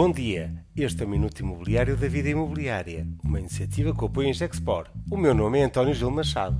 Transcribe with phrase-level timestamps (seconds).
[0.00, 4.32] Bom dia, este é o Minuto Imobiliário da Vida Imobiliária, uma iniciativa que apoia a
[4.32, 4.86] Gexpor.
[5.10, 6.56] O meu nome é António Gil Machado.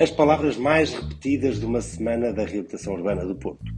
[0.00, 3.72] As palavras mais repetidas de uma semana da reabilitação urbana do Porto.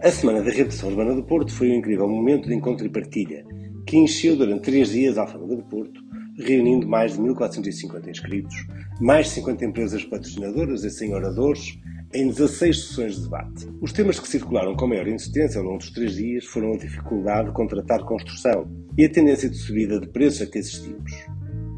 [0.00, 3.44] A Semana da Reabilitação Urbana do Porto foi um incrível momento de encontro e partilha,
[3.86, 6.00] que encheu durante três dias a Alfândega do Porto,
[6.38, 8.54] reunindo mais de 1.450 inscritos,
[9.02, 11.78] mais de 50 empresas patrocinadoras e 100 oradores,
[12.14, 13.68] em 16 sessões de debate.
[13.80, 17.48] Os temas que circularam com maior insistência ao longo dos três dias foram a dificuldade
[17.48, 21.12] de contratar construção e a tendência de subida de preços a que assistimos,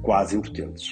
[0.03, 0.91] quase impotentes.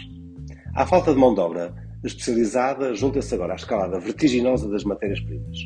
[0.74, 5.58] À falta de mão de obra especializada, junta-se agora a escalada vertiginosa das matérias-primas,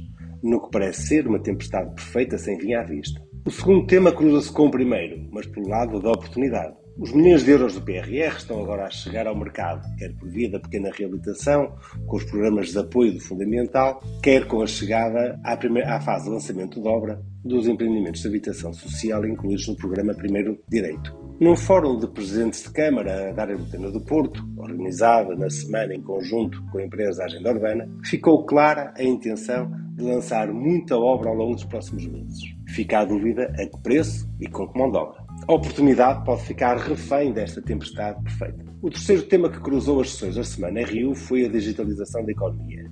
[0.43, 3.21] no que parece ser uma tempestade perfeita sem fim à vista.
[3.47, 6.75] O segundo tema cruza-se com o primeiro, mas pelo lado da oportunidade.
[6.99, 10.51] Os milhões de euros do PRR estão agora a chegar ao mercado, quer por via
[10.51, 11.73] da pequena reabilitação,
[12.09, 16.25] com os programas de apoio do Fundamental, quer com a chegada à, primeira, à fase
[16.25, 21.17] de lançamento de obra dos empreendimentos de habitação social incluídos no programa Primeiro Direito.
[21.39, 26.03] Num fórum de presidentes de Câmara da área metropolitana do Porto, organizado na semana em
[26.03, 31.37] conjunto com a empresa Agenda Urbana, ficou clara a intenção de lançar muita obra ao
[31.37, 32.41] longo dos próximos meses.
[32.67, 35.28] Fica a dúvida a que preço e com que mão de obra.
[35.47, 38.65] A oportunidade pode ficar refém desta tempestade perfeita.
[38.83, 42.33] O terceiro tema que cruzou as sessões da semana em Rio foi a digitalização da
[42.33, 42.91] economia,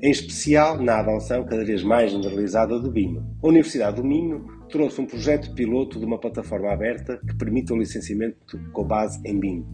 [0.00, 3.18] em especial na adoção cada vez mais generalizada do BIM.
[3.42, 7.76] A Universidade do Minho trouxe um projeto piloto de uma plataforma aberta que permite o
[7.76, 9.64] licenciamento com base em BIM,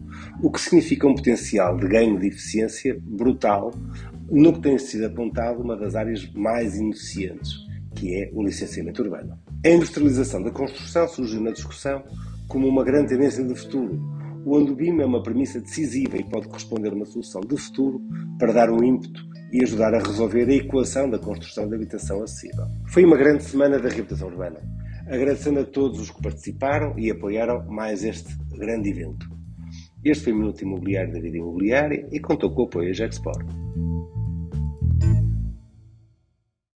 [0.43, 3.73] o que significa um potencial de ganho de eficiência brutal
[4.31, 7.51] no que tem sido apontado uma das áreas mais ineficientes,
[7.95, 9.39] que é o licenciamento urbano.
[9.65, 12.05] A industrialização da construção surgiu na discussão
[12.47, 14.01] como uma grande tendência de futuro,
[14.47, 18.01] onde o BIM é uma premissa decisiva e pode corresponder a uma solução de futuro
[18.39, 19.21] para dar um ímpeto
[19.53, 22.67] e ajudar a resolver a equação da construção de habitação acessível.
[22.87, 24.61] Foi uma grande semana da reabilitação urbana,
[25.09, 29.29] agradecendo a todos os que participaram e apoiaram mais este grande evento.
[30.05, 33.45] Este foi o Minuto Imobiliário da Vida Imobiliária e contou com o apoio a Jetsport.